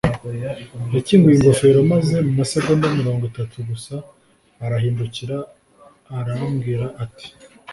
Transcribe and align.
yakinguye 0.95 1.35
ingofero 1.37 1.79
maze 1.93 2.15
mu 2.25 2.31
masegonda 2.39 2.85
mirongo 2.99 3.23
itatu 3.31 3.55
gusa 3.69 3.95
arahindukira 4.63 5.37
arambwira 6.19 6.85
ati 7.03 7.25